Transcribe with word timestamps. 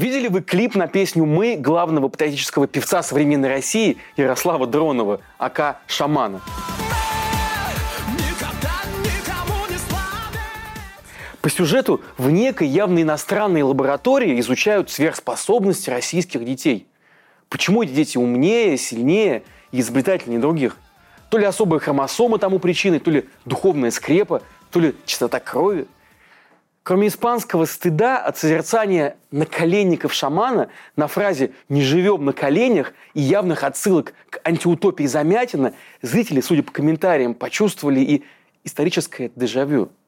Видели 0.00 0.28
вы 0.28 0.40
клип 0.40 0.76
на 0.76 0.86
песню 0.86 1.26
«Мы» 1.26 1.58
главного 1.58 2.08
патриотического 2.08 2.66
певца 2.66 3.02
современной 3.02 3.50
России 3.50 3.98
Ярослава 4.16 4.66
Дронова, 4.66 5.20
АК 5.36 5.82
«Шамана»? 5.86 6.40
По 11.42 11.50
сюжету 11.50 12.00
в 12.16 12.30
некой 12.30 12.66
явно 12.66 13.02
иностранной 13.02 13.60
лаборатории 13.60 14.40
изучают 14.40 14.88
сверхспособности 14.90 15.90
российских 15.90 16.46
детей. 16.46 16.86
Почему 17.50 17.82
эти 17.82 17.90
дети 17.90 18.16
умнее, 18.16 18.78
сильнее 18.78 19.42
и 19.70 19.80
изобретательнее 19.80 20.40
других? 20.40 20.78
То 21.28 21.36
ли 21.36 21.44
особые 21.44 21.78
хромосомы 21.78 22.38
тому 22.38 22.58
причиной, 22.58 23.00
то 23.00 23.10
ли 23.10 23.28
духовная 23.44 23.90
скрепа, 23.90 24.40
то 24.70 24.80
ли 24.80 24.94
чистота 25.04 25.40
крови. 25.40 25.86
Кроме 26.82 27.08
испанского 27.08 27.66
стыда 27.66 28.18
от 28.18 28.38
созерцания 28.38 29.16
наколенников 29.30 30.14
шамана 30.14 30.70
на 30.96 31.08
фразе 31.08 31.52
«не 31.68 31.82
живем 31.82 32.24
на 32.24 32.32
коленях» 32.32 32.94
и 33.14 33.20
явных 33.20 33.64
отсылок 33.64 34.14
к 34.30 34.40
антиутопии 34.44 35.04
Замятина, 35.04 35.74
зрители, 36.00 36.40
судя 36.40 36.62
по 36.62 36.72
комментариям, 36.72 37.34
почувствовали 37.34 38.00
и 38.00 38.24
историческое 38.64 39.30
дежавю– 39.36 39.90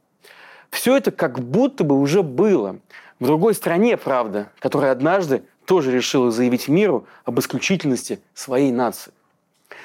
все 0.73 0.97
это 0.97 1.11
как 1.11 1.39
будто 1.39 1.85
бы 1.85 2.01
уже 2.01 2.23
было. 2.23 2.79
В 3.21 3.27
другой 3.27 3.55
стране, 3.55 3.97
правда, 3.97 4.49
которая 4.59 4.91
однажды 4.91 5.43
тоже 5.67 5.93
решила 5.93 6.33
заявить 6.33 6.67
миру 6.67 7.07
об 7.25 7.39
исключительности 7.39 8.21
своей 8.35 8.73
нации. 8.73 9.13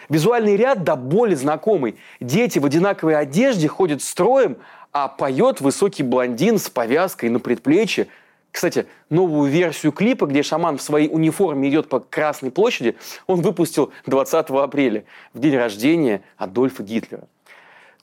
Визуальный 0.10 0.56
ряд 0.56 0.84
до 0.84 0.96
боли 0.96 1.36
знакомый. 1.36 1.98
Дети 2.20 2.58
в 2.60 2.66
одинаковой 2.66 3.18
одежде 3.18 3.68
ходят 3.68 4.02
строем, 4.02 4.58
а 4.92 5.08
поет 5.08 5.62
высокий 5.62 6.04
блондин 6.04 6.58
с 6.58 6.70
повязкой 6.70 7.30
на 7.30 7.40
предплечье. 7.40 8.08
Кстати, 8.52 8.88
новую 9.10 9.50
версию 9.52 9.92
клипа, 9.92 10.26
где 10.26 10.42
шаман 10.42 10.78
в 10.78 10.82
своей 10.82 11.10
униформе 11.10 11.70
идет 11.70 11.90
по 11.90 12.00
Красной 12.00 12.50
площади, 12.50 12.96
он 13.28 13.42
выпустил 13.42 13.92
20 14.06 14.50
апреля, 14.50 15.04
в 15.34 15.40
день 15.40 15.56
рождения 15.56 16.22
Адольфа 16.38 16.84
Гитлера. 16.84 17.28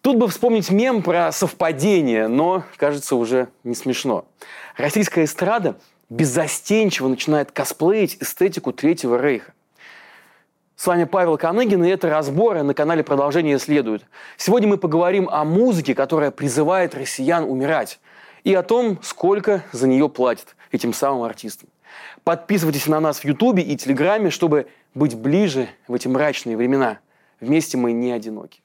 Тут 0.00 0.18
бы 0.18 0.28
вспомнить 0.28 0.70
мем 0.70 1.02
про 1.02 1.32
совпадение, 1.32 2.28
но, 2.28 2.64
кажется, 2.76 3.16
уже 3.16 3.48
не 3.64 3.74
смешно. 3.74 4.26
Российская 4.76 5.24
эстрада 5.24 5.76
беззастенчиво 6.10 7.08
начинает 7.08 7.50
косплеить 7.52 8.18
эстетику 8.20 8.72
Третьего 8.72 9.20
Рейха. 9.20 9.54
С 10.76 10.88
вами 10.88 11.04
Павел 11.04 11.38
Коныгин, 11.38 11.84
и 11.84 11.88
это 11.88 12.10
разборы 12.10 12.64
на 12.64 12.74
канале 12.74 13.04
«Продолжение 13.04 13.60
следует». 13.60 14.04
Сегодня 14.36 14.68
мы 14.68 14.76
поговорим 14.76 15.28
о 15.30 15.44
музыке, 15.44 15.94
которая 15.94 16.32
призывает 16.32 16.96
россиян 16.96 17.44
умирать, 17.44 18.00
и 18.42 18.52
о 18.54 18.64
том, 18.64 18.98
сколько 19.00 19.62
за 19.70 19.86
нее 19.86 20.08
платят 20.08 20.56
этим 20.72 20.92
самым 20.92 21.22
артистам. 21.22 21.68
Подписывайтесь 22.24 22.88
на 22.88 22.98
нас 22.98 23.20
в 23.20 23.24
Ютубе 23.24 23.62
и 23.62 23.76
Телеграме, 23.76 24.30
чтобы 24.30 24.66
быть 24.94 25.14
ближе 25.14 25.68
в 25.86 25.94
эти 25.94 26.08
мрачные 26.08 26.56
времена. 26.56 26.98
Вместе 27.38 27.76
мы 27.76 27.92
не 27.92 28.10
одиноки. 28.10 28.63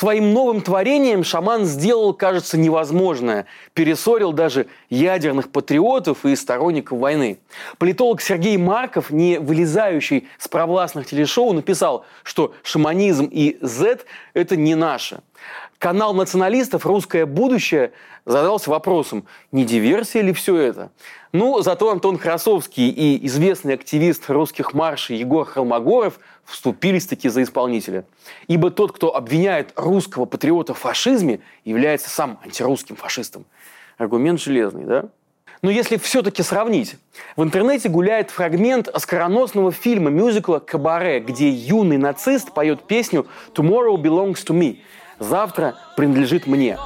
Своим 0.00 0.32
новым 0.32 0.62
творением 0.62 1.24
шаман 1.24 1.66
сделал, 1.66 2.14
кажется, 2.14 2.56
невозможное. 2.56 3.44
Пересорил 3.74 4.32
даже 4.32 4.66
ядерных 4.88 5.52
патриотов 5.52 6.24
и 6.24 6.34
сторонников 6.36 6.98
войны. 6.98 7.38
Политолог 7.76 8.22
Сергей 8.22 8.56
Марков, 8.56 9.10
не 9.10 9.38
вылезающий 9.38 10.26
с 10.38 10.48
провластных 10.48 11.06
телешоу, 11.06 11.52
написал, 11.52 12.06
что 12.22 12.54
шаманизм 12.62 13.28
и 13.30 13.58
Z– 13.60 13.98
это 14.34 14.56
не 14.56 14.74
наше. 14.74 15.20
Канал 15.78 16.12
националистов 16.12 16.84
«Русское 16.84 17.24
будущее» 17.24 17.92
задался 18.26 18.68
вопросом, 18.70 19.24
не 19.50 19.64
диверсия 19.64 20.20
ли 20.20 20.32
все 20.32 20.56
это? 20.56 20.90
Ну, 21.32 21.62
зато 21.62 21.90
Антон 21.90 22.18
Красовский 22.18 22.90
и 22.90 23.26
известный 23.26 23.74
активист 23.74 24.28
русских 24.28 24.74
маршей 24.74 25.16
Егор 25.16 25.46
Холмогоров 25.46 26.20
вступились-таки 26.44 27.28
за 27.28 27.42
исполнителя. 27.42 28.04
Ибо 28.46 28.70
тот, 28.70 28.92
кто 28.92 29.16
обвиняет 29.16 29.72
русского 29.76 30.26
патриота 30.26 30.74
в 30.74 30.78
фашизме, 30.78 31.40
является 31.64 32.10
сам 32.10 32.38
антирусским 32.44 32.96
фашистом. 32.96 33.46
Аргумент 33.96 34.40
железный, 34.40 34.84
да? 34.84 35.08
Но 35.62 35.70
если 35.70 35.98
все-таки 35.98 36.42
сравнить, 36.42 36.96
в 37.36 37.42
интернете 37.42 37.90
гуляет 37.90 38.30
фрагмент 38.30 38.88
оскароносного 38.88 39.72
фильма 39.72 40.10
мюзикла 40.10 40.58
«Кабаре», 40.58 41.20
где 41.20 41.50
юный 41.50 41.98
нацист 41.98 42.52
поет 42.52 42.82
песню 42.84 43.26
«Tomorrow 43.54 43.96
belongs 43.96 44.44
to 44.46 44.58
me»– 44.58 44.78
«Завтра 45.18 45.74
принадлежит 45.96 46.46
мне». 46.46 46.78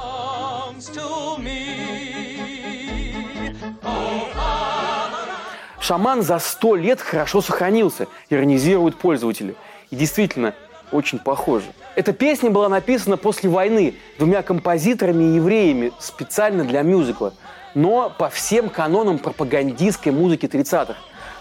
Шаман 5.79 6.23
за 6.23 6.39
сто 6.39 6.75
лет 6.75 6.99
хорошо 6.99 7.41
сохранился, 7.41 8.07
иронизируют 8.29 8.97
пользователи. 8.97 9.55
И 9.91 9.95
действительно, 9.95 10.53
очень 10.91 11.19
похоже. 11.19 11.67
Эта 11.95 12.11
песня 12.11 12.49
была 12.49 12.69
написана 12.69 13.15
после 13.17 13.49
войны 13.49 13.93
двумя 14.17 14.41
композиторами-евреями 14.41 15.93
специально 15.99 16.65
для 16.65 16.81
мюзикла, 16.81 17.33
но 17.75 18.09
по 18.17 18.29
всем 18.29 18.69
канонам 18.69 19.19
пропагандистской 19.19 20.11
музыки 20.11 20.47
30-х. 20.47 20.95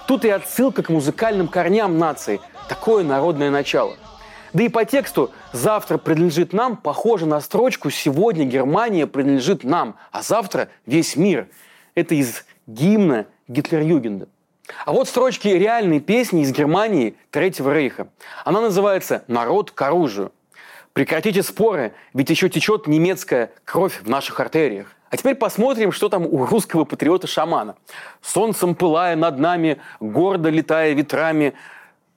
Тут 0.07 0.25
и 0.27 0.29
отсылка 0.29 0.83
к 0.83 0.91
музыкальным 0.91 1.49
корням 1.49 1.99
нации, 1.99 2.41
такое 2.69 3.05
народное 3.05 3.51
начало. 3.51 3.97
Да 4.53 4.63
и 4.63 4.69
по 4.69 4.85
тексту 4.85 5.31
«завтра 5.53 5.99
принадлежит 5.99 6.53
нам» 6.53 6.77
похоже 6.77 7.27
на 7.27 7.41
строчку 7.41 7.91
«сегодня 7.91 8.45
Германия 8.45 9.07
принадлежит 9.07 9.65
нам, 9.65 9.97
а 10.13 10.23
завтра 10.23 10.69
весь 10.87 11.17
мир». 11.17 11.49
Это 11.95 12.15
из 12.15 12.45
гимна 12.67 13.27
Гитлер-Югенда. 13.49 14.29
А 14.85 14.93
вот 14.93 15.09
строчки 15.09 15.49
реальной 15.49 16.01
песни 16.01 16.43
из 16.43 16.53
Германии 16.53 17.17
Третьего 17.31 17.73
Рейха. 17.73 18.09
Она 18.45 18.61
называется 18.61 19.25
«Народ 19.27 19.71
к 19.71 19.83
оружию». 19.83 20.33
Прекратите 20.93 21.43
споры, 21.43 21.93
ведь 22.13 22.31
еще 22.31 22.49
течет 22.49 22.87
немецкая 22.87 23.51
кровь 23.65 24.01
в 24.03 24.09
наших 24.09 24.39
артериях. 24.39 24.95
А 25.15 25.17
теперь 25.17 25.37
посмотрим, 25.37 25.93
что 25.93 26.09
там 26.09 26.27
у 26.27 26.45
русского 26.45 26.85
патриота-шамана. 26.85 27.77
«Солнцем 28.21 28.75
пылая 28.75 29.15
над 29.15 29.39
нами, 29.39 29.81
гордо 30.01 30.49
летая 30.49 30.93
ветрами, 30.93 31.55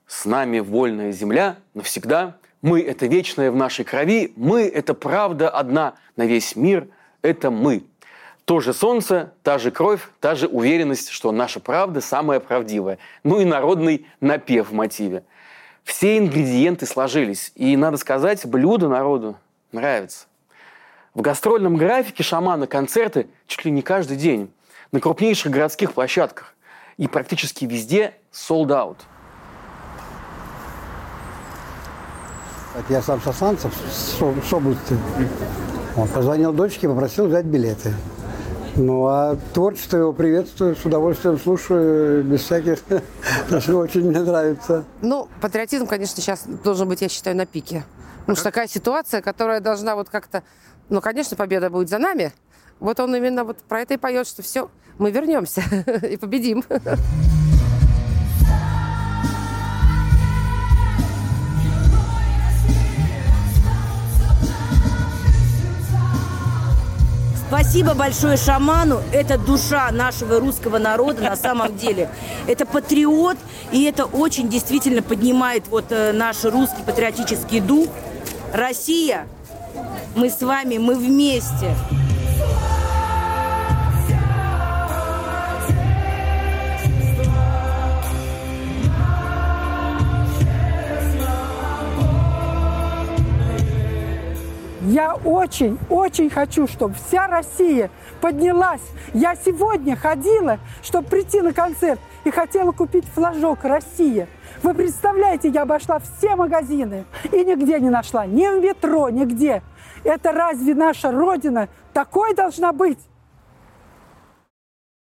с 0.08 0.24
нами 0.24 0.58
вольная 0.58 1.12
земля 1.12 1.58
навсегда. 1.74 2.38
Мы– 2.60 2.80
это 2.82 3.06
вечное 3.06 3.52
в 3.52 3.54
нашей 3.54 3.84
крови, 3.84 4.32
мы– 4.34 4.62
это 4.74 4.94
правда 4.94 5.48
одна 5.48 5.94
на 6.16 6.26
весь 6.26 6.56
мир, 6.56 6.88
это 7.22 7.52
мы». 7.52 7.84
То 8.46 8.58
же 8.58 8.74
солнце, 8.74 9.32
та 9.44 9.58
же 9.58 9.70
кровь, 9.70 10.00
та 10.18 10.34
же 10.34 10.48
уверенность, 10.48 11.10
что 11.10 11.30
наша 11.30 11.60
правда 11.60 12.00
самая 12.00 12.40
правдивая. 12.40 12.98
Ну 13.22 13.40
и 13.40 13.44
народный 13.44 14.08
напев 14.20 14.70
в 14.70 14.74
мотиве. 14.74 15.22
Все 15.84 16.18
ингредиенты 16.18 16.84
сложились. 16.84 17.52
И, 17.54 17.76
надо 17.76 17.96
сказать, 17.96 18.44
блюдо 18.44 18.88
народу 18.88 19.36
нравится. 19.70 20.26
В 21.14 21.20
гастрольном 21.20 21.76
графике 21.76 22.22
шамана 22.22 22.66
концерты 22.66 23.28
чуть 23.46 23.64
ли 23.64 23.70
не 23.70 23.82
каждый 23.82 24.16
день. 24.16 24.52
На 24.92 25.00
крупнейших 25.00 25.52
городских 25.52 25.92
площадках. 25.92 26.54
И 26.96 27.06
практически 27.08 27.64
везде 27.64 28.14
sold 28.32 28.68
out. 28.68 28.96
Я 32.88 33.02
сам 33.02 33.20
Сосанцев 33.20 33.74
с 33.90 34.52
области. 34.52 34.96
Он 35.96 36.06
позвонил 36.08 36.52
дочке, 36.52 36.88
попросил 36.88 37.26
взять 37.26 37.44
билеты. 37.44 37.92
Ну, 38.76 39.06
а 39.06 39.36
творчество 39.52 39.96
его 39.96 40.12
приветствую, 40.12 40.76
с 40.76 40.84
удовольствием 40.84 41.38
слушаю, 41.38 42.22
без 42.22 42.42
всяких... 42.42 42.78
Даже 43.50 43.74
очень 43.74 44.08
мне 44.08 44.20
нравится. 44.20 44.84
Ну, 45.02 45.28
патриотизм, 45.40 45.88
конечно, 45.88 46.22
сейчас 46.22 46.44
должен 46.44 46.88
быть, 46.88 47.02
я 47.02 47.08
считаю, 47.08 47.36
на 47.36 47.46
пике. 47.46 47.84
Потому 48.20 48.36
что 48.36 48.44
такая 48.44 48.68
ситуация, 48.68 49.22
которая 49.22 49.60
должна 49.60 49.96
вот 49.96 50.08
как-то... 50.08 50.44
Ну, 50.88 51.00
конечно, 51.02 51.36
победа 51.36 51.68
будет 51.68 51.88
за 51.88 51.98
нами. 51.98 52.32
Вот 52.80 52.98
он 53.00 53.14
именно 53.14 53.44
вот 53.44 53.58
про 53.58 53.82
это 53.82 53.94
и 53.94 53.96
поет, 53.96 54.26
что 54.26 54.42
все, 54.42 54.70
мы 54.98 55.10
вернемся 55.10 55.62
и 56.10 56.16
победим. 56.16 56.64
Спасибо 67.48 67.94
большое 67.94 68.36
шаману. 68.36 69.00
Это 69.10 69.38
душа 69.38 69.90
нашего 69.90 70.38
русского 70.38 70.78
народа 70.78 71.22
на 71.22 71.36
самом 71.36 71.76
деле. 71.76 72.10
Это 72.46 72.66
патриот, 72.66 73.38
и 73.72 73.84
это 73.84 74.04
очень 74.04 74.48
действительно 74.48 75.02
поднимает 75.02 75.66
вот 75.68 75.86
э, 75.90 76.12
наш 76.12 76.44
русский 76.44 76.82
патриотический 76.84 77.60
дух. 77.60 77.88
Россия, 78.52 79.26
мы 80.18 80.30
с 80.30 80.42
вами, 80.42 80.78
мы 80.78 80.96
вместе. 80.96 81.72
Я 94.88 95.14
очень, 95.14 95.78
очень 95.88 96.28
хочу, 96.30 96.66
чтобы 96.66 96.94
вся 96.94 97.28
Россия 97.28 97.88
поднялась. 98.20 98.80
Я 99.14 99.36
сегодня 99.36 99.94
ходила, 99.94 100.58
чтобы 100.82 101.08
прийти 101.08 101.40
на 101.40 101.52
концерт, 101.52 102.00
и 102.24 102.30
хотела 102.30 102.72
купить 102.72 103.04
флажок 103.14 103.60
«Россия». 103.62 104.28
Вы 104.62 104.74
представляете, 104.74 105.48
я 105.50 105.62
обошла 105.62 106.00
все 106.00 106.34
магазины 106.34 107.04
и 107.30 107.44
нигде 107.44 107.78
не 107.78 107.90
нашла, 107.90 108.26
ни 108.26 108.44
в 108.46 108.60
метро, 108.60 109.08
нигде. 109.08 109.62
Это 110.04 110.32
разве 110.32 110.74
наша 110.74 111.10
Родина 111.10 111.68
такой 111.92 112.34
должна 112.34 112.72
быть? 112.72 112.98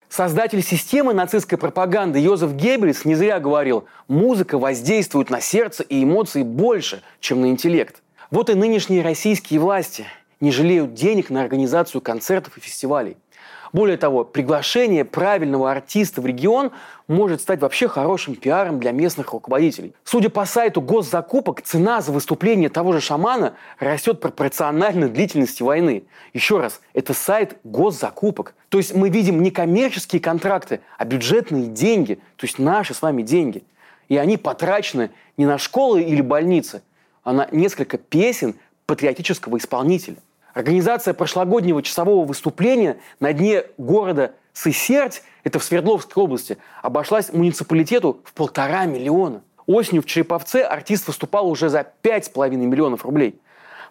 Создатель 0.08 0.62
системы 0.62 1.14
нацистской 1.14 1.56
пропаганды 1.56 2.19
Йозеф 2.19 2.52
Геббельс 2.52 3.04
не 3.04 3.14
зря 3.14 3.38
говорил, 3.38 3.87
музыка 4.08 4.58
воздействует 4.58 5.31
на 5.31 5.40
сердце 5.40 5.84
и 5.84 6.02
эмоции 6.02 6.42
больше, 6.42 7.02
чем 7.20 7.40
на 7.40 7.46
интеллект. 7.46 8.02
Вот 8.31 8.50
и 8.50 8.54
нынешние 8.54 9.02
российские 9.02 9.60
власти 9.60 10.06
не 10.40 10.50
жалеют 10.50 10.94
денег 10.94 11.31
на 11.31 11.42
организацию 11.42 12.00
концертов 12.00 12.56
и 12.56 12.60
фестивалей– 12.60 13.16
более 13.72 13.96
того, 13.96 14.25
приглашение 14.25 15.05
правильного 15.05 15.70
артиста 15.70 16.20
в 16.20 16.26
регион 16.26 16.72
может 17.06 17.40
стать 17.40 17.61
вообще 17.61 17.88
хорошим 17.88 18.34
пиаром 18.34 18.81
для 18.81 18.93
местных 18.93 19.32
руководителей. 19.32 19.94
Судя 20.05 20.28
по 20.28 20.44
сайту 20.44 20.81
госзакупок, 20.81 21.62
цена 21.62 22.00
за 22.00 22.12
выступление 22.12 22.69
того 22.69 22.93
же 22.93 23.00
шамана 23.00 23.55
растет 23.78 24.20
пропорционально 24.20 25.08
длительности 25.08 25.62
войны. 25.62 26.05
Еще 26.32 26.58
раз, 26.58 26.81
это 26.94 27.14
сайт 27.14 27.58
госзакупок. 27.64 28.55
То 28.69 28.78
есть 28.78 28.94
мы 28.94 29.08
видим 29.08 29.43
не 29.43 29.50
коммерческие 29.50 30.20
контракты, 30.20 30.81
а 30.99 31.05
бюджетные 31.05 31.66
деньги, 31.66 32.16
то 32.37 32.46
есть 32.46 32.58
наши 32.58 32.94
с 32.94 33.02
вами 33.02 33.23
деньги. 33.23 33.62
И 34.08 34.16
они 34.16 34.37
потрачены 34.37 35.11
не 35.37 35.46
на 35.46 35.58
школы 35.58 36.02
или 36.02 36.20
больницы, 36.20 36.82
а 37.23 37.32
на 37.32 37.49
несколько 37.52 37.99
песен 37.99 38.56
патриотического 38.87 39.58
исполнителя. 39.58 40.16
Организация 40.55 41.14
прошлогоднего 41.14 41.82
часового 41.82 42.25
выступления 42.25 42.99
на 43.20 43.32
дне 43.32 43.64
города 43.79 44.32
Сысерть, 44.52 45.23
это 45.44 45.58
в 45.58 45.64
Свердловской 45.64 46.23
области, 46.23 46.58
обошлась 46.82 47.32
муниципалитету 47.32 48.20
в 48.25 48.32
полтора 48.32 48.85
миллиона. 48.85 49.43
Осенью 49.67 50.02
в 50.02 50.06
Череповце 50.06 50.62
артист 50.62 51.06
выступал 51.06 51.49
уже 51.49 51.69
за 51.69 51.85
пять 52.02 52.25
с 52.25 52.29
половиной 52.29 52.67
миллионов 52.67 53.05
рублей. 53.05 53.41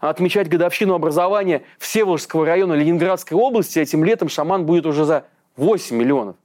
А 0.01 0.09
отмечать 0.09 0.50
годовщину 0.50 0.94
образования 0.94 1.63
Всеволожского 1.77 2.45
района 2.45 2.73
Ленинградской 2.73 3.38
области 3.38 3.79
этим 3.79 4.03
летом 4.03 4.27
шаман 4.27 4.65
будет 4.65 4.85
уже 4.85 5.06
за 5.06 5.25
8 5.56 5.95
миллионов. 5.95 6.35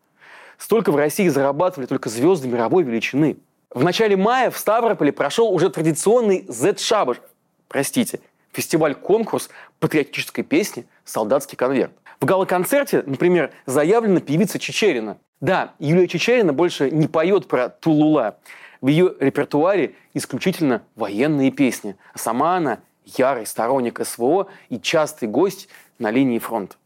Столько 0.59 0.93
в 0.93 0.97
России 0.97 1.29
зарабатывали 1.29 1.87
только 1.87 2.09
звезды 2.09 2.49
мировой 2.49 2.85
величины. 2.85 3.37
В 3.71 3.83
начале 3.83 4.17
мая 4.17 4.51
в 4.51 4.57
Ставрополе 4.57 5.13
прошел 5.13 5.53
уже 5.53 5.69
традиционный 5.69 6.45
Z-шабаш, 6.49 7.21
простите, 7.69 8.21
фестиваль-конкурс 8.55 9.51
патриотической 9.81 10.45
песни 10.45 10.87
«Солдатский 11.05 11.57
конверт». 11.57 11.93
В 12.21 12.25
гала-концерте, 12.25 13.03
например, 13.05 13.53
заявлена 13.67 14.21
певица 14.21 14.59
Чечерина. 14.59 15.19
Да, 15.41 15.75
Юлия 15.79 16.09
Чечерина 16.09 16.53
больше 16.53 16.91
не 16.91 17.07
поет 17.07 17.49
про 17.49 17.69
Тулула. 17.69 18.39
В 18.81 18.87
ее 18.87 19.15
репертуаре 19.21 19.95
исключительно 20.15 20.83
военные 20.95 21.51
песни. 21.51 21.97
А 22.15 22.19
сама 22.19 22.57
она 22.57 22.79
ярый 23.05 23.45
сторонник 23.45 24.01
СВО 24.05 24.49
и 24.71 24.79
частый 24.79 25.29
гость 25.29 25.69
на 25.99 26.11
линии 26.11 26.39
фронта. 26.39 26.77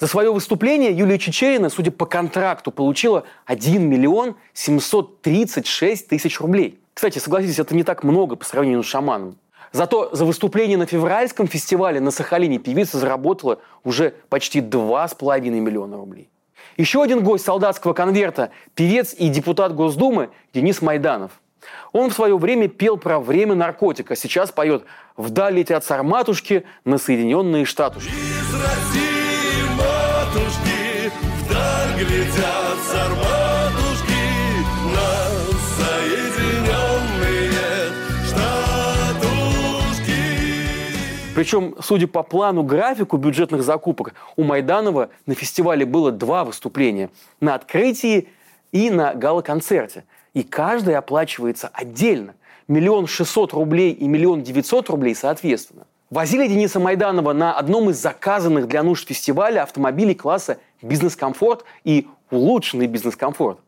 За 0.00 0.06
свое 0.06 0.32
выступление 0.32 0.92
Юлия 0.92 1.18
Чечерина, 1.18 1.68
судя 1.68 1.90
по 1.90 2.06
контракту, 2.06 2.70
получила 2.72 3.24
1 3.44 3.86
миллион 3.86 4.34
736 4.54 6.08
тысяч 6.08 6.40
рублей. 6.40 6.80
Кстати, 6.94 7.18
согласитесь, 7.18 7.58
это 7.58 7.76
не 7.76 7.82
так 7.82 8.02
много 8.02 8.34
по 8.34 8.44
сравнению 8.46 8.82
с 8.82 8.86
шаманом. 8.86 9.36
Зато 9.72 10.08
за 10.14 10.24
выступление 10.24 10.78
на 10.78 10.86
февральском 10.86 11.46
фестивале 11.46 12.00
на 12.00 12.10
Сахалине 12.10 12.58
певица 12.58 12.96
заработала 12.96 13.60
уже 13.84 14.14
почти 14.30 14.60
2,5 14.60 15.50
миллиона 15.50 15.98
рублей. 15.98 16.30
Еще 16.78 17.02
один 17.02 17.22
гость 17.22 17.44
солдатского 17.44 17.92
конверта– 17.92 18.52
певец 18.74 19.14
и 19.16 19.28
депутат 19.28 19.74
Госдумы 19.74 20.30
Денис 20.54 20.80
Майданов. 20.80 21.32
Он 21.92 22.08
в 22.08 22.14
свое 22.14 22.38
время 22.38 22.68
пел 22.68 22.96
про 22.96 23.20
время 23.20 23.54
наркотика, 23.54 24.16
сейчас 24.16 24.50
поет 24.50 24.84
«Вдаль 25.18 25.56
летят 25.56 25.84
сарматушки 25.84 26.64
на 26.86 26.96
Соединенные 26.96 27.66
Штатушки». 27.66 28.08
Из 28.08 28.54
России 28.54 29.09
глядят 32.04 32.78
сарматушки 32.90 34.12
на 34.94 35.10
соединенные 35.76 37.50
штатушки. 38.26 40.14
Причем, 41.34 41.74
судя 41.80 42.06
по 42.06 42.22
плану 42.22 42.62
графику 42.62 43.18
бюджетных 43.18 43.62
закупок, 43.62 44.14
у 44.36 44.44
Майданова 44.44 45.10
на 45.26 45.34
фестивале 45.34 45.84
было 45.84 46.10
два 46.10 46.44
выступления. 46.44 47.10
На 47.40 47.54
открытии 47.54 48.28
и 48.72 48.88
на 48.90 49.12
гала-концерте. 49.14 50.04
И 50.32 50.42
каждый 50.42 50.94
оплачивается 50.94 51.68
отдельно. 51.72 52.34
Миллион 52.66 53.06
шестьсот 53.08 53.52
рублей 53.52 53.92
и 53.92 54.08
миллион 54.08 54.42
девятьсот 54.42 54.88
рублей 54.88 55.14
соответственно. 55.14 55.86
Возили 56.08 56.46
Дениса 56.48 56.80
Майданова 56.80 57.32
на 57.32 57.52
одном 57.52 57.90
из 57.90 57.98
заказанных 58.00 58.66
для 58.68 58.82
нужд 58.82 59.06
фестиваля 59.06 59.62
автомобилей 59.62 60.14
класса 60.14 60.58
бизнес-комфорт 60.82 61.64
и 61.84 62.08
улучшенный 62.30 62.86
бизнес-комфорт. 62.86 63.58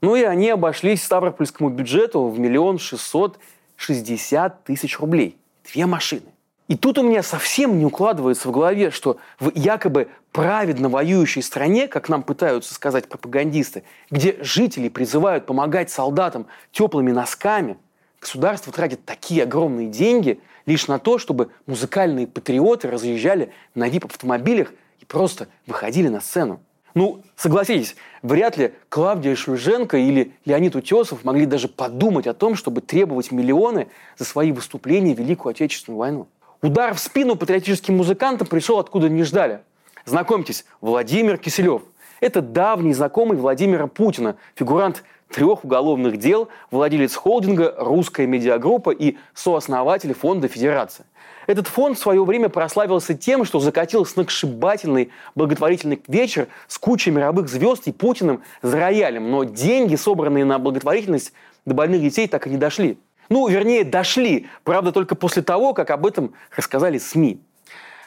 Ну 0.00 0.14
и 0.14 0.22
они 0.22 0.50
обошлись 0.50 1.02
Ставропольскому 1.02 1.70
бюджету 1.70 2.28
в 2.28 2.38
миллион 2.38 2.78
шестьсот 2.78 3.38
шестьдесят 3.76 4.64
тысяч 4.64 4.98
рублей. 5.00 5.36
Две 5.72 5.86
машины. 5.86 6.26
И 6.68 6.76
тут 6.76 6.98
у 6.98 7.02
меня 7.02 7.22
совсем 7.22 7.78
не 7.78 7.84
укладывается 7.84 8.48
в 8.48 8.52
голове, 8.52 8.90
что 8.90 9.18
в 9.38 9.52
якобы 9.54 10.08
праведно 10.32 10.88
воюющей 10.88 11.42
стране, 11.42 11.86
как 11.86 12.08
нам 12.08 12.22
пытаются 12.22 12.74
сказать 12.74 13.08
пропагандисты, 13.08 13.84
где 14.10 14.36
жители 14.40 14.88
призывают 14.88 15.46
помогать 15.46 15.90
солдатам 15.90 16.46
теплыми 16.72 17.12
носками, 17.12 17.78
государство 18.20 18.72
тратит 18.72 19.04
такие 19.04 19.44
огромные 19.44 19.88
деньги– 19.88 20.40
лишь 20.66 20.88
на 20.88 20.98
то, 20.98 21.18
чтобы 21.18 21.50
музыкальные 21.66 22.26
патриоты 22.26 22.90
разъезжали 22.90 23.52
на 23.74 23.88
вип-автомобилях 23.88 24.70
и 24.70 24.74
просто 25.08 25.48
выходили 25.66 26.08
на 26.08 26.20
сцену. 26.20 26.60
Ну, 26.94 27.22
согласитесь, 27.36 27.94
вряд 28.22 28.56
ли 28.56 28.72
Клавдия 28.88 29.34
Шлюженко 29.34 29.98
или 29.98 30.32
Леонид 30.46 30.76
Утесов 30.76 31.24
могли 31.24 31.44
даже 31.44 31.68
подумать 31.68 32.26
о 32.26 32.32
том, 32.32 32.54
чтобы 32.54 32.80
требовать 32.80 33.32
миллионы 33.32 33.88
за 34.16 34.24
свои 34.24 34.50
выступления 34.50 35.14
в 35.14 35.18
Великую 35.18 35.50
Отечественную 35.50 35.98
войну. 35.98 36.28
Удар 36.62 36.94
в 36.94 36.98
спину 36.98 37.36
патриотическим 37.36 37.98
музыкантам 37.98 38.46
пришел 38.46 38.78
откуда 38.78 39.10
не 39.10 39.24
ждали. 39.24 39.60
Знакомьтесь, 40.06 40.64
Владимир 40.80 41.36
Киселев. 41.36 41.82
Это 42.20 42.40
давний 42.40 42.94
знакомый 42.94 43.36
Владимира 43.36 43.88
Путина, 43.88 44.36
фигурант 44.54 45.04
трех 45.30 45.64
уголовных 45.64 46.16
дел, 46.16 46.48
владелец 46.70 47.14
холдинга 47.14 47.74
«Русская 47.76 48.26
медиагруппа» 48.26 48.90
и 48.90 49.16
сооснователь 49.34 50.14
фонда 50.14 50.48
«Федерация». 50.48 51.04
Этот 51.46 51.68
фонд 51.68 51.96
в 51.96 52.00
свое 52.00 52.24
время 52.24 52.48
прославился 52.48 53.14
тем, 53.14 53.44
что 53.44 53.60
закатил 53.60 54.04
сногсшибательный 54.04 55.10
благотворительный 55.34 56.02
вечер 56.08 56.48
с 56.66 56.78
кучей 56.78 57.10
мировых 57.10 57.48
звезд 57.48 57.86
и 57.86 57.92
Путиным 57.92 58.42
за 58.62 58.78
роялем. 58.78 59.30
Но 59.30 59.44
деньги, 59.44 59.96
собранные 59.96 60.44
на 60.44 60.58
благотворительность, 60.58 61.32
до 61.64 61.74
больных 61.74 62.02
детей 62.02 62.28
так 62.28 62.46
и 62.46 62.50
не 62.50 62.56
дошли. 62.56 62.98
Ну, 63.28 63.46
вернее, 63.48 63.84
дошли. 63.84 64.46
Правда, 64.64 64.92
только 64.92 65.14
после 65.14 65.42
того, 65.42 65.74
как 65.74 65.90
об 65.90 66.06
этом 66.06 66.34
рассказали 66.56 66.98
СМИ. 66.98 67.40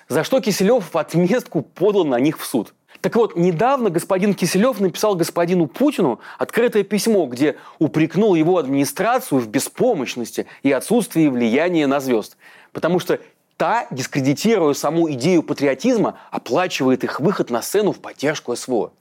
За 0.08 0.24
что 0.24 0.40
Киселев 0.40 0.94
в 0.94 0.98
отместку 0.98 1.62
подал 1.62 2.06
на 2.06 2.20
них 2.20 2.40
в 2.40 2.46
суд. 2.46 2.74
Так 3.02 3.16
вот, 3.16 3.38
недавно 3.38 3.90
господин 3.90 4.34
Киселев 4.34 4.80
написал 4.82 5.16
господину 5.16 5.68
Путину 5.68 6.20
открытое 6.38 6.84
письмо, 6.84 7.26
где 7.28 7.56
упрекнул 7.78 8.36
его 8.36 8.58
администрацию 8.58 9.40
в 9.40 9.48
беспомощности 9.48 10.48
и 10.64 10.72
отсутствии 10.72 11.28
влияния 11.28 11.88
на 11.88 12.02
звезд. 12.02 12.36
Потому 12.74 13.00
что 13.00 13.20
та, 13.56 13.88
дискредитируя 13.90 14.74
саму 14.74 15.10
идею 15.12 15.44
патриотизма, 15.44 16.20
оплачивает 16.30 17.06
их 17.06 17.22
выход 17.22 17.50
на 17.50 17.62
сцену 17.62 17.94
в 17.94 18.00
поддержку 18.00 18.54
СВО. 18.56 18.92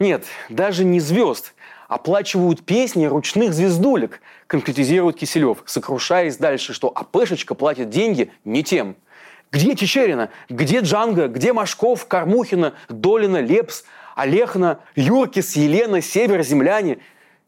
Нет, 0.00 0.24
даже 0.48 0.84
не 0.84 0.98
звезд. 0.98 1.54
Оплачивают 1.86 2.64
песни 2.64 3.06
ручных 3.06 3.54
звездулек, 3.54 4.20
конкретизирует 4.46 5.16
Киселев, 5.16 5.62
сокрушаясь 5.64 6.36
дальше, 6.36 6.74
что 6.74 6.92
АПшечка 6.94 7.54
платит 7.54 7.88
деньги 7.88 8.32
не 8.44 8.64
тем– 8.64 8.96
где 9.50 9.74
Чечерина? 9.74 10.30
Где 10.48 10.80
Джанга? 10.80 11.28
Где 11.28 11.52
Машков, 11.52 12.06
Кормухина, 12.06 12.74
Долина, 12.88 13.38
Лепс, 13.38 13.84
Олехна, 14.14 14.80
Юркис, 14.94 15.56
Елена, 15.56 16.02
Север, 16.02 16.42
земляне? 16.42 16.98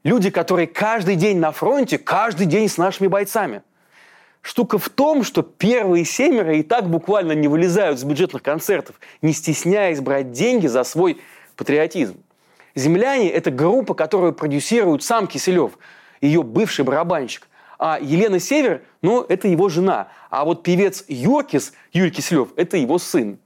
Люди, 0.03 0.31
которые 0.31 0.67
каждый 0.67 1.17
день 1.17 1.39
на 1.39 1.53
фронте, 1.53 1.99
каждый 1.99 2.47
день 2.47 2.69
с 2.69 2.79
нашими 2.79 3.07
бойцами. 3.07 3.63
Штука 4.41 4.79
в 4.79 4.89
том, 4.89 5.23
что 5.23 5.43
первые 5.43 6.07
семеро 6.07 6.57
и 6.57 6.63
так 6.63 6.89
буквально 6.89 7.33
не 7.33 7.49
вылезают 7.49 8.01
с 8.01 8.05
бюджетных 8.05 8.43
концертов, 8.43 8.97
не 9.21 9.35
стесняясь 9.35 10.01
брать 10.01 10.33
деньги 10.33 10.67
за 10.67 10.85
свой 10.85 11.21
патриотизм. 11.57 12.17
«Земляне»— 12.75 13.31
это 13.33 13.51
группа, 13.51 13.93
которую 13.93 14.33
продюсирует 14.33 15.03
сам 15.03 15.27
Киселев, 15.27 15.73
ее 16.23 16.43
бывший 16.43 16.87
барабанщик. 16.87 17.49
А 17.83 17.99
Елена 17.99 18.39
Север, 18.39 18.83
ну, 19.01 19.25
это 19.27 19.49
его 19.49 19.71
жена. 19.71 20.09
А 20.29 20.45
вот 20.45 20.63
певец 20.63 21.03
Юркис, 21.09 21.73
Юрий 21.95 22.11
Киселев, 22.11 22.49
это 22.57 22.77
его 22.77 22.99
сын. 22.99 23.39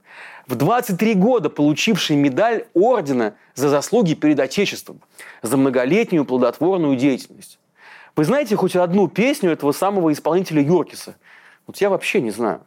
В 0.45 0.55
23 0.55 1.13
года 1.13 1.49
получивший 1.49 2.17
медаль 2.17 2.65
ордена 2.73 3.35
за 3.53 3.69
заслуги 3.69 4.13
перед 4.13 4.37
Отечеством, 4.41 4.99
за 5.41 5.55
многолетнюю 5.55 6.25
плодотворную 6.25 6.97
деятельность. 6.97 7.59
Вы 8.17 8.25
знаете 8.25 8.57
хоть 8.57 8.75
одну 8.75 9.07
песню 9.07 9.51
этого 9.51 9.71
самого 9.71 10.11
исполнителя 10.11 10.61
Юркиса? 10.61 11.15
Вот 11.65 11.77
я 11.77 11.89
вообще 11.89 12.19
не 12.19 12.31
знаю. 12.31 12.59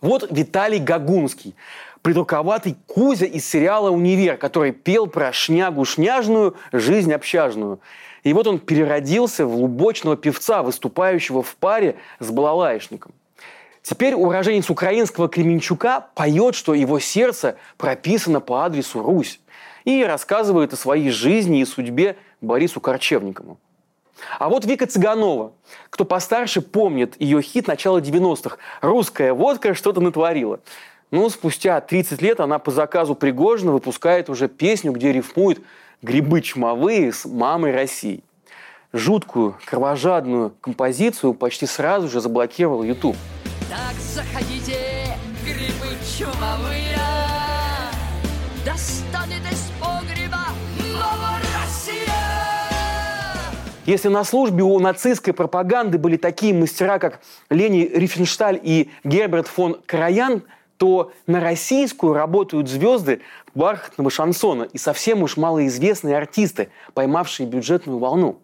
Вот 0.00 0.26
Виталий 0.30 0.78
Гагунский, 0.78 1.54
придурковатый 2.00 2.76
Кузя 2.86 3.26
из 3.26 3.46
сериала 3.46 3.90
«Универ», 3.90 4.38
который 4.38 4.72
пел 4.72 5.06
про 5.06 5.32
шнягу-шняжную, 5.32 6.56
жизнь 6.72 7.12
общажную. 7.12 7.78
И 8.22 8.32
вот 8.32 8.46
он 8.46 8.58
переродился 8.58 9.46
в 9.46 9.54
лубочного 9.54 10.16
певца, 10.16 10.62
выступающего 10.62 11.42
в 11.42 11.56
паре 11.56 11.96
с 12.18 12.30
балалаишником. 12.30 13.12
Теперь 13.82 14.14
уроженец 14.14 14.68
украинского 14.68 15.28
Кременчука 15.28 16.06
поет, 16.14 16.54
что 16.54 16.74
его 16.74 16.98
сердце 16.98 17.56
прописано 17.78 18.40
по 18.40 18.64
адресу 18.64 19.02
Русь 19.02 19.40
и 19.84 20.04
рассказывает 20.04 20.72
о 20.74 20.76
своей 20.76 21.10
жизни 21.10 21.60
и 21.60 21.64
судьбе 21.64 22.16
Борису 22.40 22.80
Корчевникову. 22.80 23.58
А 24.38 24.50
вот 24.50 24.66
Вика 24.66 24.86
Цыганова. 24.86 25.52
Кто 25.88 26.04
постарше 26.04 26.60
помнит 26.60 27.18
ее 27.18 27.40
хит 27.40 27.66
начала 27.66 28.00
90-х 28.00 28.58
«Русская 28.82 29.32
водка 29.32 29.74
что-то 29.74 30.02
натворила». 30.02 30.60
Ну, 31.10 31.28
спустя 31.28 31.80
30 31.80 32.22
лет 32.22 32.38
она 32.38 32.58
по 32.58 32.70
заказу 32.70 33.14
Пригожина 33.14 33.72
выпускает 33.72 34.30
уже 34.30 34.48
песню, 34.48 34.92
где 34.92 35.10
рифмует 35.10 35.60
грибы 36.02 36.40
чумовые 36.40 37.12
с 37.12 37.24
мамой 37.26 37.72
России. 37.72 38.22
Жуткую, 38.92 39.56
кровожадную 39.66 40.52
композицию 40.60 41.34
почти 41.34 41.66
сразу 41.66 42.08
же 42.08 42.20
заблокировал 42.20 42.82
YouTube. 42.82 43.16
Так 43.68 43.94
заходите, 44.00 45.16
грибы 45.44 45.96
чумовые, 46.18 46.98
достанет 48.64 49.42
из 49.50 49.70
погреба 49.80 50.48
мама 50.92 51.38
Россия! 51.54 52.12
Если 53.86 54.08
на 54.08 54.24
службе 54.24 54.64
у 54.64 54.78
нацистской 54.80 55.32
пропаганды 55.32 55.98
были 55.98 56.16
такие 56.16 56.52
мастера, 56.52 56.98
как 56.98 57.20
Лени 57.48 57.88
Рифеншталь 57.94 58.58
и 58.60 58.90
Герберт 59.04 59.46
фон 59.46 59.80
Караян– 59.86 60.42
то 60.80 61.12
на 61.26 61.40
российскую 61.40 62.14
работают 62.14 62.66
звезды 62.66 63.20
бархатного 63.54 64.10
шансона 64.10 64.62
и 64.62 64.78
совсем 64.78 65.22
уж 65.22 65.36
малоизвестные 65.36 66.16
артисты, 66.16 66.70
поймавшие 66.94 67.46
бюджетную 67.46 67.98
волну. 67.98 68.40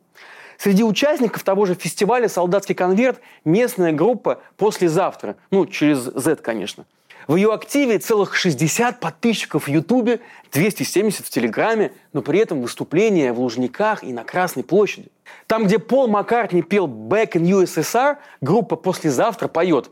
Среди 0.58 0.84
участников 0.84 1.42
того 1.44 1.64
же 1.64 1.74
фестиваля 1.74 2.28
«Солдатский 2.28 2.74
конверт» 2.74 3.20
местная 3.46 3.92
группа 3.92 4.42
«Послезавтра». 4.58 5.36
Ну, 5.50 5.64
через 5.64 6.00
Z, 6.00 6.36
конечно. 6.36 6.84
В 7.26 7.36
ее 7.36 7.54
активе 7.54 7.98
целых 7.98 8.36
60 8.36 9.00
подписчиков 9.00 9.66
в 9.66 9.68
Ютубе, 9.68 10.20
270 10.52 11.24
в 11.24 11.30
Телеграме, 11.30 11.92
но 12.12 12.20
при 12.20 12.38
этом 12.38 12.60
выступления 12.60 13.32
в 13.32 13.40
Лужниках 13.40 14.04
и 14.04 14.12
на 14.12 14.24
Красной 14.24 14.62
площади. 14.62 15.08
Там, 15.46 15.64
где 15.64 15.78
Пол 15.78 16.06
Маккартни 16.06 16.60
пел 16.60 16.86
«Back 16.86 17.32
in 17.32 17.62
USSR», 17.62 18.18
группа 18.42 18.76
«Послезавтра» 18.76 19.48
поет 19.48 19.90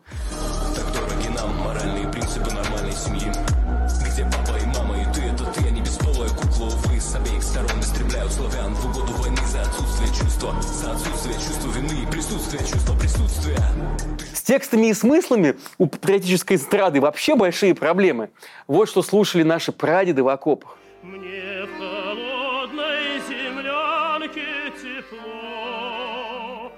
текстами 14.45 14.87
и 14.87 14.95
смыслами 14.95 15.57
у 15.79 15.87
патриотической 15.87 16.57
эстрады 16.57 17.01
вообще 17.01 17.35
большие 17.35 17.75
проблемы. 17.75 18.31
Вот 18.69 18.89
что 18.89 19.03
слушали 19.03 19.43
наши 19.43 19.73
прадеды 19.73 20.23
в 20.23 20.29
окопах. 20.29 20.77
Мне 21.03 21.65
в 21.65 21.79
холодной 21.79 23.21
землянке 23.29 24.71
тепло 24.81 26.71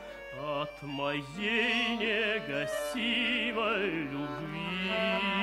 от 0.62 0.82
моей 0.82 1.96
негасимой 1.98 3.90
любви. 4.10 5.35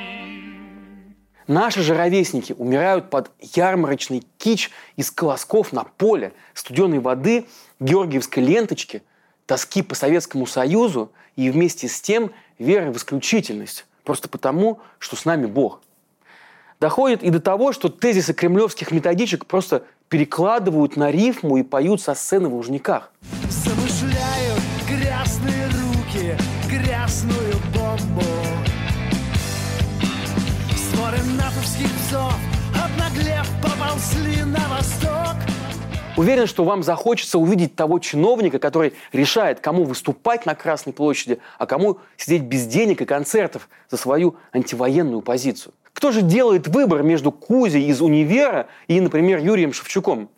Наши 1.48 1.82
же 1.82 1.96
ровесники 1.96 2.54
умирают 2.58 3.10
под 3.10 3.32
ярмарочный 3.40 4.24
кич 4.38 4.72
из 4.96 5.12
колосков 5.12 5.74
на 5.74 5.84
поле, 5.84 6.34
студеной 6.54 7.00
воды, 7.00 7.46
георгиевской 7.80 8.44
ленточки, 8.44 9.04
тоски 9.46 9.82
по 9.82 9.96
Советскому 9.96 10.46
Союзу– 10.46 11.12
и 11.36 11.50
вместе 11.50 11.88
с 11.88 12.02
тем 12.02 12.32
веры 12.60 12.92
в 12.92 12.98
исключительность, 12.98 13.86
просто 14.04 14.30
потому, 14.30 14.80
что 15.00 15.16
с 15.16 15.26
нами 15.26 15.46
Бог. 15.46 15.82
Доходит 16.80 17.24
и 17.24 17.30
до 17.30 17.40
того, 17.40 17.72
что 17.72 17.90
тезисы 17.90 18.34
кремлевских 18.34 18.92
методичек 18.92 19.46
просто 19.46 19.84
перекладывают 20.10 20.98
на 20.98 21.12
рифму 21.12 21.58
и 21.58 21.64
поют 21.64 22.02
со 22.02 22.14
сцены 22.14 22.50
в 22.50 22.56
Лужниках. 22.56 23.12
Замышляют 23.50 24.62
грязные 24.88 25.68
руки, 25.68 26.38
грязную 26.70 27.54
Натовских 31.64 31.88
псов, 31.96 32.34
обнаглев, 32.74 33.48
поползли 33.62 34.44
на 34.44 34.60
восток. 34.68 35.36
Уверен, 36.18 36.46
что 36.46 36.66
вам 36.66 36.84
захочется 36.84 37.40
увидеть 37.40 37.74
того 37.74 38.00
чиновника, 38.00 38.60
который 38.60 38.92
решает, 39.14 39.62
кому 39.62 39.86
выступать 39.86 40.46
на 40.46 40.56
Красной 40.56 40.92
площади, 40.92 41.40
а 41.58 41.66
кому 41.66 42.00
сидеть 42.18 42.42
без 42.42 42.66
денег 42.68 43.02
и 43.02 43.06
концертов 43.06 43.70
за 43.90 43.96
свою 43.96 44.36
антивоенную 44.52 45.22
позицию. 45.22 45.74
Кто 45.94 46.12
же 46.12 46.22
делает 46.22 46.68
выбор 46.68 47.02
между 47.02 47.32
Кузей 47.32 47.86
из 47.86 48.02
универа 48.02 48.68
и, 48.90 49.00
например, 49.00 49.40
Юрием 49.40 49.72
Шевчуком? 49.72 50.30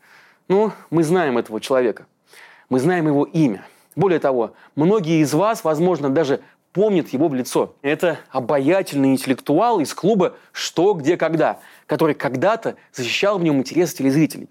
Ну, 0.48 0.74
мы 0.92 1.04
знаем 1.04 1.40
этого 1.40 1.60
человека. 1.60 2.06
Мы 2.70 2.80
знаем 2.80 3.08
его 3.08 3.24
имя. 3.24 3.66
Более 3.96 4.20
того, 4.20 4.54
многие 4.76 5.22
из 5.24 5.34
вас, 5.34 5.64
возможно, 5.64 6.12
даже 6.12 6.42
помнят 6.76 7.08
его 7.14 7.30
в 7.30 7.34
лицо. 7.34 7.74
Это 7.82 8.20
обаятельный 8.32 9.14
интеллектуал 9.14 9.80
из 9.80 9.94
клуба 9.94 10.36
«Что, 10.52 10.94
где, 10.94 11.16
когда», 11.16 11.60
который 11.88 12.16
когда-то 12.16 12.76
защищал 12.94 13.40
в 13.40 13.44
нем 13.44 13.60
интересы 13.60 13.96
телезрителей. 13.96 14.50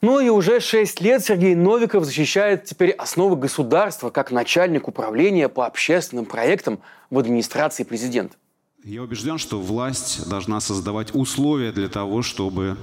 Ну 0.00 0.20
и 0.20 0.28
уже 0.28 0.60
шесть 0.60 1.00
лет 1.00 1.24
Сергей 1.24 1.56
Новиков 1.56 2.04
защищает 2.04 2.66
теперь 2.66 2.92
основы 2.92 3.34
государства 3.34 4.10
как 4.10 4.30
начальник 4.30 4.86
управления 4.86 5.48
по 5.48 5.66
общественным 5.66 6.24
проектам 6.24 6.78
в 7.10 7.18
администрации 7.18 7.82
президента. 7.82 8.36
Я 8.84 9.02
убежден, 9.02 9.36
что 9.36 9.60
власть 9.60 10.30
должна 10.30 10.60
создавать 10.60 11.12
условия 11.16 11.72
для 11.72 11.88
того, 11.88 12.22
чтобы 12.22 12.78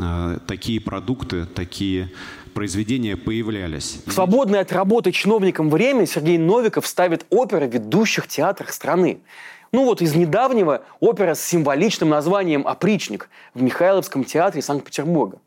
э, 0.00 0.38
такие 0.46 0.80
продукты, 0.80 1.44
такие 1.44 2.12
произведения 2.56 3.18
появлялись. 3.18 4.00
В 4.06 4.12
свободное 4.12 4.60
от 4.60 4.72
работы 4.72 5.12
чиновником 5.12 5.68
время 5.68 6.06
Сергей 6.06 6.38
Новиков 6.38 6.86
ставит 6.86 7.26
оперы 7.28 7.68
в 7.68 7.74
ведущих 7.74 8.28
театрах 8.28 8.72
страны. 8.72 9.18
Ну 9.72 9.84
вот 9.84 10.00
из 10.00 10.14
недавнего 10.14 10.82
опера 10.98 11.34
с 11.34 11.44
символичным 11.44 12.08
названием 12.08 12.66
«Опричник» 12.66 13.28
в 13.52 13.60
Михайловском 13.62 14.24
театре 14.24 14.62
Санкт-Петербурга. 14.62 15.38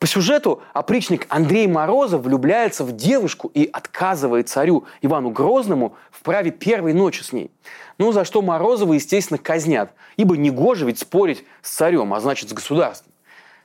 По 0.00 0.08
сюжету 0.08 0.60
опричник 0.72 1.26
Андрей 1.28 1.68
Морозов 1.68 2.22
влюбляется 2.22 2.82
в 2.82 2.90
девушку 2.90 3.52
и 3.54 3.70
отказывает 3.72 4.48
царю 4.48 4.84
Ивану 5.00 5.30
Грозному 5.30 5.94
в 6.10 6.22
праве 6.22 6.50
первой 6.50 6.92
ночи 6.92 7.22
с 7.22 7.32
ней. 7.32 7.52
Ну, 7.98 8.10
за 8.10 8.24
что 8.24 8.42
Морозова, 8.42 8.94
естественно, 8.94 9.38
казнят, 9.38 9.92
ибо 10.16 10.36
негоже 10.36 10.86
ведь 10.86 10.98
спорить 10.98 11.44
с 11.62 11.70
царем, 11.70 12.12
а 12.14 12.18
значит, 12.18 12.50
с 12.50 12.52
государством. 12.52 13.12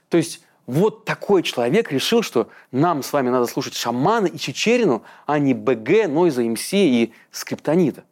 То 0.10 0.18
есть 0.18 0.42
вот 0.66 1.06
такой 1.06 1.44
человек 1.44 1.92
решил, 1.92 2.22
что 2.22 2.50
нам 2.72 3.04
с 3.04 3.12
вами 3.12 3.30
надо 3.30 3.46
слушать 3.48 3.76
шамана 3.76 4.28
и 4.28 4.38
Чечерину, 4.38 5.04
а 5.26 5.40
не 5.40 5.54
БГ, 5.54 6.08
Нойза, 6.08 6.44
МС 6.44 6.74
и 6.74 7.14
Скриптонита. 7.32 8.04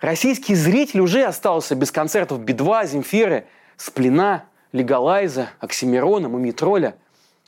Российский 0.00 0.54
зритель 0.54 1.00
уже 1.00 1.24
остался 1.24 1.74
без 1.74 1.92
концертов 1.92 2.40
Би-2, 2.40 2.86
Земфиры, 2.86 3.46
Сплина, 3.76 4.44
Легалайза, 4.72 5.50
Оксимирона, 5.60 6.28
Мумитроля– 6.28 6.96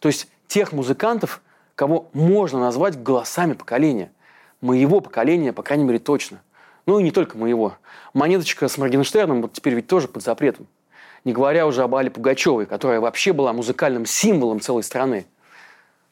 то 0.05 0.09
есть 0.09 0.29
тех 0.49 0.73
музыкантов, 0.73 1.41
кого 1.75 2.11
можно 2.13 2.61
назвать 2.61 3.03
голосами 3.03 3.55
поколения. 3.55 4.13
Моего 4.61 5.01
поколения, 5.01 5.51
по 5.55 5.63
крайней 5.63 5.85
мере, 5.85 5.99
точно. 5.99 6.43
Ну 6.85 6.99
и 6.99 7.03
не 7.03 7.11
только 7.11 7.39
моего. 7.39 7.79
Монеточка 8.13 8.69
с 8.69 8.77
Моргенштерном 8.77 9.41
вот 9.41 9.55
теперь 9.55 9.73
ведь 9.73 9.87
тоже 9.87 10.07
под 10.07 10.23
запретом. 10.23 10.67
Не 11.25 11.33
говоря 11.33 11.67
уже 11.67 11.83
об 11.83 11.95
Але 11.95 12.11
Пугачевой, 12.11 12.67
которая 12.67 13.01
вообще 13.01 13.33
была 13.33 13.53
музыкальным 13.53 14.07
символом 14.07 14.61
целой 14.61 14.83
страны. 14.83 15.27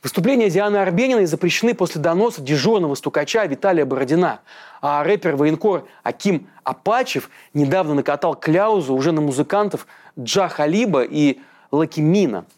Выступления 0.02 0.50
Дианы 0.50 0.78
Арбениной 0.78 1.26
запрещены 1.26 1.74
после 1.74 2.00
доноса 2.00 2.42
дежурного 2.42 2.94
стукача 2.94 3.44
Виталия 3.44 3.84
Бородина. 3.84 4.40
А 4.80 5.04
рэпер-военкор 5.04 5.86
Аким 6.02 6.48
Апачев 6.64 7.30
недавно 7.54 7.94
накатал 7.94 8.34
кляузу 8.34 8.94
уже 8.94 9.12
на 9.12 9.20
музыкантов 9.20 9.86
Джа 10.18 10.48
Халиба 10.48 11.02
и 11.04 11.40
Лакимина– 11.70 12.46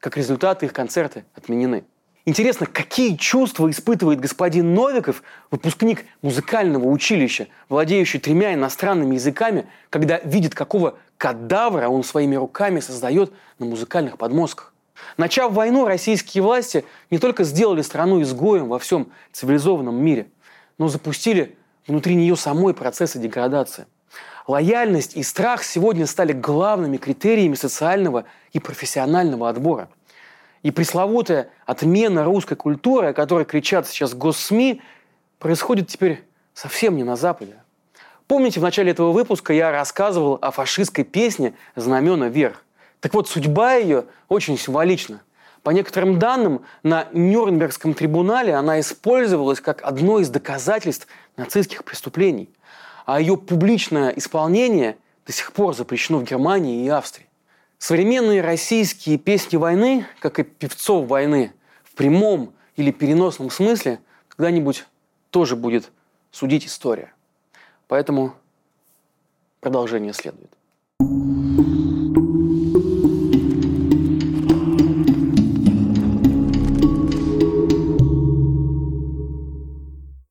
Как 0.00 0.16
результат, 0.16 0.62
их 0.62 0.72
концерты 0.72 1.24
отменены. 1.34 1.84
Интересно, 2.28 2.66
какие 2.66 3.16
чувства 3.16 3.70
испытывает 3.70 4.20
господин 4.20 4.74
Новиков, 4.74 5.22
выпускник 5.50 6.04
музыкального 6.20 6.84
училища, 6.84 7.48
владеющий 7.70 8.20
тремя 8.20 8.52
иностранными 8.52 9.14
языками, 9.14 9.66
когда 9.88 10.18
видит, 10.18 10.54
какого 10.54 10.98
кадавра 11.16 11.88
он 11.88 12.04
своими 12.04 12.36
руками 12.36 12.80
создает 12.80 13.32
на 13.58 13.64
музыкальных 13.64 14.18
подмостках. 14.18 14.74
Начав 15.16 15.54
войну, 15.54 15.86
российские 15.86 16.42
власти 16.42 16.84
не 17.08 17.16
только 17.16 17.44
сделали 17.44 17.80
страну 17.80 18.20
изгоем 18.20 18.68
во 18.68 18.78
всем 18.78 19.10
цивилизованном 19.32 19.96
мире, 19.96 20.26
но 20.76 20.88
запустили 20.88 21.56
внутри 21.86 22.14
нее 22.14 22.36
самой 22.36 22.74
процессы 22.74 23.18
деградации. 23.18 23.86
Лояльность 24.46 25.16
и 25.16 25.22
страх 25.22 25.64
сегодня 25.64 26.06
стали 26.06 26.34
главными 26.34 26.98
критериями 26.98 27.54
социального 27.54 28.26
и 28.52 28.58
профессионального 28.58 29.48
отбора– 29.48 29.88
и 30.62 30.70
пресловутая 30.70 31.50
отмена 31.66 32.24
русской 32.24 32.56
культуры, 32.56 33.08
о 33.08 33.12
которой 33.12 33.44
кричат 33.44 33.86
сейчас 33.86 34.14
госсми, 34.14 34.80
происходит 35.38 35.88
теперь 35.88 36.24
совсем 36.54 36.96
не 36.96 37.04
на 37.04 37.16
Западе. 37.16 37.56
Помните, 38.26 38.60
в 38.60 38.62
начале 38.62 38.90
этого 38.90 39.12
выпуска 39.12 39.52
я 39.52 39.70
рассказывал 39.70 40.38
о 40.42 40.50
фашистской 40.50 41.04
песне 41.04 41.54
«Знамена 41.76 42.28
вверх». 42.28 42.64
Так 43.00 43.14
вот, 43.14 43.28
судьба 43.28 43.74
ее 43.74 44.04
очень 44.28 44.58
символична. 44.58 45.22
По 45.62 45.70
некоторым 45.70 46.18
данным, 46.18 46.62
на 46.82 47.08
Нюрнбергском 47.12 47.94
трибунале 47.94 48.54
она 48.54 48.80
использовалась 48.80 49.60
как 49.60 49.82
одно 49.82 50.18
из 50.18 50.28
доказательств 50.28 51.06
нацистских 51.36 51.84
преступлений. 51.84 52.50
А 53.06 53.20
ее 53.20 53.36
публичное 53.36 54.10
исполнение 54.10 54.98
до 55.26 55.32
сих 55.32 55.52
пор 55.52 55.74
запрещено 55.74 56.18
в 56.18 56.24
Германии 56.24 56.84
и 56.84 56.88
Австрии. 56.88 57.27
Современные 57.78 58.42
российские 58.42 59.18
песни 59.18 59.56
войны, 59.56 60.06
как 60.18 60.40
и 60.40 60.42
певцов 60.42 61.06
войны, 61.06 61.52
в 61.84 61.94
прямом 61.94 62.52
или 62.76 62.90
переносном 62.90 63.50
смысле, 63.50 64.00
когда-нибудь 64.28 64.84
тоже 65.30 65.54
будет 65.54 65.90
судить 66.32 66.66
история. 66.66 67.12
Поэтому 67.86 68.34
продолжение 69.60 70.12
следует. 70.12 70.50